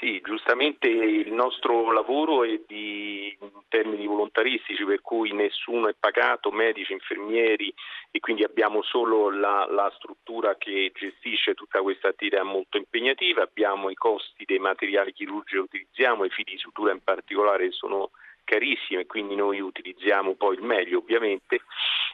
Sì, 0.00 0.18
giustamente 0.24 0.88
il 0.88 1.30
nostro 1.30 1.92
lavoro 1.92 2.42
è 2.42 2.58
di, 2.66 3.36
in 3.38 3.50
termini 3.68 4.06
volontaristici, 4.06 4.82
per 4.82 5.02
cui 5.02 5.30
nessuno 5.34 5.88
è 5.88 5.94
pagato, 5.98 6.50
medici, 6.50 6.94
infermieri 6.94 7.70
e 8.10 8.18
quindi 8.18 8.42
abbiamo 8.42 8.80
solo 8.80 9.28
la, 9.28 9.66
la 9.68 9.92
struttura 9.96 10.56
che 10.56 10.90
gestisce 10.94 11.52
tutta 11.52 11.82
questa 11.82 12.08
attività 12.08 12.42
molto 12.42 12.78
impegnativa, 12.78 13.42
abbiamo 13.42 13.90
i 13.90 13.94
costi 13.94 14.46
dei 14.46 14.58
materiali 14.58 15.12
chirurgici 15.12 15.56
che 15.56 15.60
utilizziamo, 15.60 16.24
i 16.24 16.30
fili 16.30 16.52
di 16.52 16.58
sutura 16.58 16.92
in 16.92 17.02
particolare 17.04 17.70
sono 17.70 18.12
carissime, 18.50 19.06
quindi 19.06 19.36
noi 19.36 19.60
utilizziamo 19.60 20.34
poi 20.34 20.56
il 20.56 20.62
meglio 20.62 20.98
ovviamente 20.98 21.60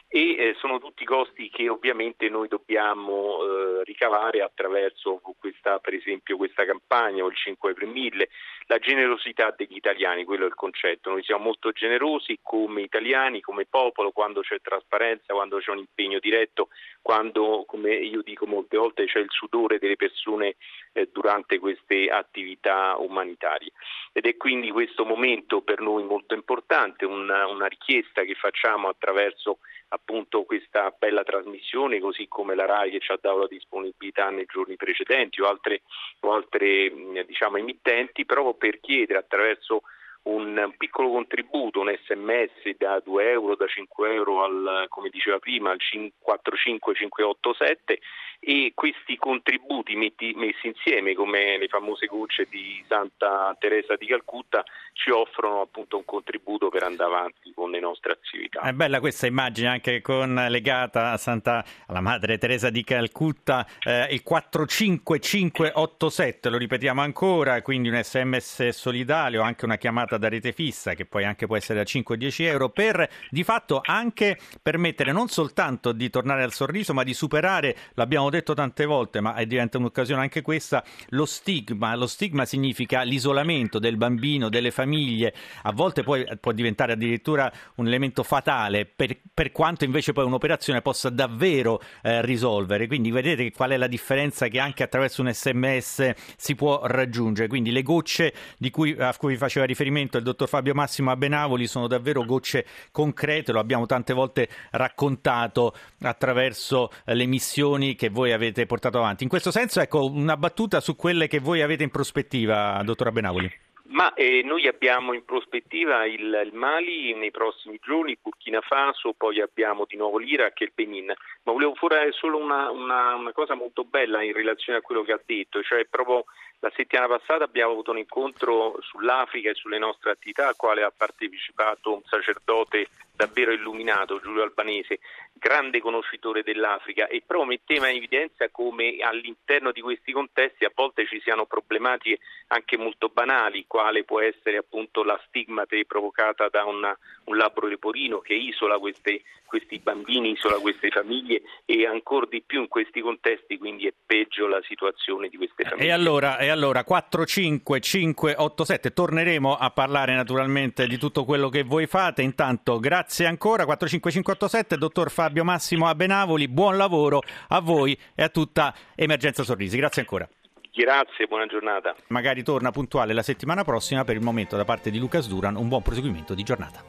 e 0.07 0.35
eh, 0.37 0.55
sono 0.59 0.79
tutti 0.79 1.03
costi 1.03 1.49
che 1.49 1.67
ovviamente 1.67 2.29
noi 2.29 2.47
dobbiamo 2.47 3.39
eh, 3.41 3.83
ricavare 3.83 4.41
attraverso 4.41 5.19
questa, 5.39 5.79
per 5.79 5.95
esempio 5.95 6.37
questa 6.37 6.63
campagna 6.63 7.23
o 7.23 7.27
il 7.27 7.35
5 7.35 7.73
per 7.73 7.87
1000, 7.87 8.29
la 8.67 8.77
generosità 8.77 9.53
degli 9.55 9.75
italiani, 9.75 10.25
quello 10.25 10.43
è 10.43 10.47
il 10.47 10.53
concetto, 10.53 11.09
noi 11.09 11.23
siamo 11.23 11.45
molto 11.45 11.71
generosi 11.71 12.39
come 12.41 12.81
italiani, 12.81 13.41
come 13.41 13.65
popolo, 13.65 14.11
quando 14.11 14.41
c'è 14.41 14.61
trasparenza, 14.61 15.33
quando 15.33 15.57
c'è 15.57 15.71
un 15.71 15.79
impegno 15.79 16.19
diretto, 16.19 16.69
quando, 17.01 17.63
come 17.65 17.95
io 17.95 18.21
dico 18.21 18.45
molte 18.45 18.77
volte, 18.77 19.05
c'è 19.05 19.19
il 19.19 19.31
sudore 19.31 19.79
delle 19.79 19.95
persone 19.95 20.55
eh, 20.93 21.09
durante 21.11 21.59
queste 21.59 22.09
attività 22.09 22.95
umanitarie. 22.97 23.71
Ed 24.11 24.25
è 24.25 24.35
quindi 24.35 24.71
questo 24.71 25.05
momento 25.05 25.61
per 25.61 25.79
noi 25.79 26.03
molto 26.03 26.26
importante, 26.33 27.05
una, 27.05 27.47
una 27.47 27.67
richiesta 27.67 28.23
che 28.23 28.35
facciamo 28.35 28.87
attraverso 28.87 29.59
appunto 29.89 30.43
questa 30.43 30.93
bella 30.97 31.23
trasmissione, 31.23 31.99
così 31.99 32.27
come 32.27 32.55
la 32.55 32.65
RAI 32.65 32.91
che 32.91 32.99
ci 32.99 33.11
ha 33.11 33.19
dato 33.19 33.39
la 33.39 33.47
disponibilità 33.47 34.29
nei 34.29 34.45
giorni 34.45 34.75
precedenti 34.75 35.41
o 35.41 35.47
altre, 35.47 35.81
o 36.21 36.33
altre 36.33 36.91
diciamo, 37.25 37.57
emittenti, 37.57 38.25
proprio 38.25 38.53
per 38.53 38.79
chiedere 38.79 39.19
attraverso 39.19 39.83
un 40.27 40.73
piccolo 40.77 41.09
contributo, 41.09 41.79
un 41.79 41.91
sms 42.05 42.75
da 42.77 43.01
2 43.03 43.31
euro, 43.31 43.55
da 43.55 43.65
5 43.67 44.13
euro 44.13 44.43
al, 44.43 44.85
come 44.89 45.09
diceva 45.09 45.39
prima, 45.39 45.71
al 45.71 45.79
45587 45.79 47.99
e 48.39 48.73
questi 48.75 49.17
contributi 49.17 49.95
metti, 49.95 50.31
messi 50.35 50.67
insieme 50.67 51.15
come 51.15 51.57
le 51.57 51.67
famose 51.67 52.05
gocce 52.05 52.45
di 52.49 52.83
Santa 52.87 53.55
Teresa 53.59 53.95
di 53.95 54.05
Calcutta 54.05 54.63
ci 54.93 55.09
offrono 55.11 55.61
appunto 55.61 55.97
un 55.97 56.05
contributo 56.05 56.69
per 56.69 56.83
andare 56.83 57.13
avanti 57.13 57.51
con 57.53 57.71
le 57.71 57.79
nostre 57.79 58.11
attività. 58.13 58.61
È 58.61 58.71
bella 58.73 58.99
questa 58.99 59.25
immagine 59.27 59.69
anche 59.69 60.01
con 60.01 60.33
legata 60.49 61.15
Santa, 61.17 61.63
alla 61.87 62.01
Madre 62.01 62.37
Teresa 62.37 62.69
di 62.69 62.83
Calcutta, 62.83 63.65
eh, 63.83 64.07
il 64.11 64.21
45587, 64.23 66.49
lo 66.49 66.57
ripetiamo 66.57 67.01
ancora, 67.01 67.61
quindi 67.61 67.89
un 67.89 68.01
sms 68.01 68.69
solidario, 68.69 69.41
anche 69.41 69.65
una 69.65 69.77
chiamata 69.77 70.16
da 70.17 70.29
rete 70.29 70.51
fissa 70.51 70.93
che 70.93 71.05
poi 71.05 71.25
anche 71.25 71.47
può 71.47 71.55
essere 71.55 71.79
da 71.79 71.85
5-10 71.85 72.43
euro 72.43 72.69
per 72.69 73.09
di 73.29 73.43
fatto 73.43 73.81
anche 73.83 74.37
permettere 74.61 75.11
non 75.11 75.27
soltanto 75.27 75.91
di 75.91 76.09
tornare 76.09 76.43
al 76.43 76.53
sorriso 76.53 76.93
ma 76.93 77.03
di 77.03 77.13
superare, 77.13 77.75
l'abbiamo 77.93 78.29
detto 78.29 78.53
tante 78.53 78.85
volte 78.85 79.21
ma 79.21 79.43
diventa 79.45 79.77
un'occasione 79.77 80.21
anche 80.21 80.41
questa, 80.41 80.83
lo 81.09 81.25
stigma. 81.25 81.95
Lo 81.95 82.07
stigma 82.07 82.45
significa 82.45 83.01
l'isolamento 83.01 83.79
del 83.79 83.97
bambino, 83.97 84.49
delle 84.49 84.71
famiglie, 84.71 85.33
a 85.63 85.71
volte 85.71 86.03
poi 86.03 86.25
può 86.39 86.51
diventare 86.51 86.93
addirittura 86.93 87.51
un 87.75 87.87
elemento 87.87 88.23
fatale 88.23 88.85
per, 88.85 89.17
per 89.33 89.51
quanto 89.51 89.83
invece 89.83 90.13
poi 90.13 90.25
un'operazione 90.25 90.81
possa 90.81 91.09
davvero 91.09 91.81
eh, 92.01 92.21
risolvere. 92.23 92.87
Quindi 92.87 93.11
vedete 93.11 93.51
qual 93.51 93.71
è 93.71 93.77
la 93.77 93.87
differenza 93.87 94.47
che 94.47 94.59
anche 94.59 94.83
attraverso 94.83 95.21
un 95.21 95.33
sms 95.33 96.11
si 96.37 96.55
può 96.55 96.81
raggiungere. 96.85 97.47
Quindi 97.47 97.71
le 97.71 97.81
gocce 97.81 98.33
cui, 98.71 98.95
a 98.97 99.15
cui 99.17 99.35
faceva 99.37 99.65
riferimento 99.65 100.06
il 100.15 100.23
dottor 100.23 100.47
Fabio 100.47 100.73
Massimo 100.73 101.11
Abenavoli 101.11 101.67
sono 101.67 101.87
davvero 101.87 102.23
gocce 102.23 102.65
concrete, 102.93 103.51
lo 103.51 103.59
abbiamo 103.59 103.85
tante 103.85 104.13
volte 104.13 104.47
raccontato 104.71 105.73
attraverso 106.03 106.91
le 107.03 107.25
missioni 107.25 107.95
che 107.95 108.07
voi 108.07 108.31
avete 108.31 108.65
portato 108.65 108.99
avanti. 108.99 109.23
In 109.23 109.29
questo 109.29 109.51
senso, 109.51 109.81
ecco, 109.81 110.05
una 110.05 110.37
battuta 110.37 110.79
su 110.79 110.95
quelle 110.95 111.27
che 111.27 111.39
voi 111.39 111.61
avete 111.61 111.83
in 111.83 111.91
prospettiva, 111.91 112.81
dottor 112.85 113.07
Abenavoli. 113.07 113.65
Ma 113.89 114.13
eh, 114.15 114.41
noi 114.43 114.67
abbiamo 114.67 115.13
in 115.13 115.23
prospettiva 115.23 116.05
il, 116.05 116.41
il, 116.45 116.53
Mali 116.53 117.13
nei 117.13 117.31
prossimi 117.31 117.79
giorni, 117.81 118.17
Burkina 118.21 118.59
Faso, 118.59 119.13
poi 119.15 119.39
abbiamo 119.39 119.85
di 119.87 119.95
nuovo 119.95 120.17
l'Iraq 120.17 120.59
e 120.59 120.65
il 120.65 120.71
Benin. 120.75 121.05
Ma 121.43 121.51
volevo 121.53 121.73
fare 121.75 122.11
solo 122.11 122.37
una, 122.37 122.69
una, 122.69 123.15
una 123.15 123.31
cosa 123.31 123.55
molto 123.55 123.85
bella 123.85 124.21
in 124.23 124.33
relazione 124.33 124.79
a 124.79 124.81
quello 124.81 125.03
che 125.03 125.13
ha 125.13 125.21
detto, 125.25 125.63
cioè 125.63 125.85
proprio 125.89 126.25
la 126.59 126.71
settimana 126.75 127.07
passata 127.07 127.43
abbiamo 127.43 127.71
avuto 127.71 127.91
un 127.91 127.99
incontro 127.99 128.77
sull'Africa 128.81 129.51
e 129.51 129.55
sulle 129.55 129.77
nostre 129.77 130.11
attività 130.11 130.47
al 130.47 130.55
quale 130.55 130.83
ha 130.83 130.91
partecipato 130.95 131.93
un 131.93 132.01
sacerdote 132.05 132.87
davvero 133.17 133.51
illuminato, 133.51 134.19
Giulio 134.19 134.43
Albanese, 134.43 134.99
grande 135.33 135.79
conoscitore 135.79 136.43
dell'Africa 136.43 137.07
e 137.07 137.23
proprio 137.25 137.49
metteva 137.49 137.89
in 137.89 137.97
evidenza 137.97 138.47
come 138.49 138.97
all'interno 139.01 139.71
di 139.71 139.81
questi 139.81 140.11
contesti 140.11 140.65
a 140.65 140.71
volte 140.73 141.07
ci 141.07 141.19
siano 141.21 141.45
problematiche 141.45 142.19
anche 142.47 142.77
molto 142.77 143.09
banali, 143.09 143.65
quale 143.67 144.03
può 144.03 144.21
essere 144.21 144.57
appunto 144.57 145.03
la 145.03 145.19
stigmate 145.27 145.85
provocata 145.85 146.47
da 146.47 146.63
una, 146.65 146.95
un 147.25 147.37
labbro 147.37 147.67
leporino 147.67 148.19
che 148.19 148.33
isola 148.33 148.77
queste, 148.77 149.23
questi 149.45 149.79
bambini, 149.79 150.31
isola 150.31 150.59
queste 150.59 150.89
famiglie 150.89 151.41
e 151.65 151.87
ancora 151.87 152.27
di 152.27 152.43
più 152.45 152.61
in 152.61 152.67
questi 152.67 153.01
contesti 153.01 153.57
quindi 153.57 153.87
è 153.87 153.93
peggio 154.05 154.47
la 154.47 154.61
situazione 154.61 155.27
di 155.27 155.37
queste 155.37 155.63
famiglie. 155.63 155.87
E 155.87 155.91
allora, 155.91 156.37
e 156.47 156.49
allora 156.49 156.83
45587 156.85 158.93
torneremo 158.93 159.55
a 159.55 159.69
parlare 159.69 160.15
naturalmente 160.15 160.87
di 160.87 160.97
tutto 160.97 161.25
quello 161.25 161.49
che 161.49 161.63
voi 161.63 161.87
fate, 161.87 162.21
intanto 162.21 162.79
grazie 162.79 163.25
ancora, 163.25 163.65
45587, 163.65 164.77
dottor 164.77 165.11
Fabio 165.11 165.43
Massimo 165.43 165.87
Abenavoli, 165.87 166.47
buon 166.47 166.77
lavoro 166.77 167.19
a 167.49 167.59
voi 167.59 167.99
e 168.15 168.23
a 168.23 168.29
tutta 168.29 168.73
Emergenza 168.95 169.43
Sorrisi. 169.43 169.75
Grazie 169.75 170.03
ancora. 170.03 170.25
Grazie, 170.73 171.27
buona 171.27 171.47
giornata. 171.47 171.93
Magari 172.07 172.43
torna 172.43 172.71
puntuale 172.71 173.11
la 173.11 173.23
settimana 173.23 173.65
prossima, 173.65 174.05
per 174.05 174.15
il 174.15 174.21
momento 174.21 174.55
da 174.55 174.63
parte 174.63 174.89
di 174.89 174.99
Lucas 174.99 175.27
Duran 175.27 175.57
un 175.57 175.67
buon 175.67 175.81
proseguimento 175.81 176.33
di 176.33 176.43
giornata. 176.43 176.81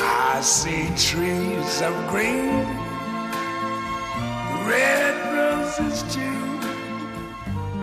I 0.00 0.40
see 0.42 0.88
trees 0.96 1.80
of 1.80 1.94
green, 2.10 2.66
red 4.66 5.14
roses 5.32 6.02
too. 6.12 6.69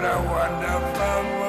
what 0.00 0.14
a 0.14 0.22
wonderful. 0.22 1.39